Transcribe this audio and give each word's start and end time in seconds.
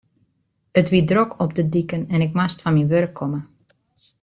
It 0.79 0.89
wie 0.91 1.03
drok 1.03 1.39
op 1.41 1.55
de 1.55 1.69
diken 1.69 2.07
en 2.13 2.21
ik 2.27 2.35
moast 2.37 2.61
fan 2.63 2.73
myn 2.75 2.91
wurk 2.93 3.13
komme. 3.19 3.39